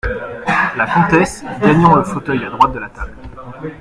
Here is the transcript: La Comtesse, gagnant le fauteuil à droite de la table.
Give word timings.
La 0.77 0.87
Comtesse, 0.91 1.43
gagnant 1.61 1.95
le 1.95 2.03
fauteuil 2.03 2.43
à 2.43 2.49
droite 2.49 2.73
de 2.73 2.79
la 2.79 2.89
table. 2.89 3.13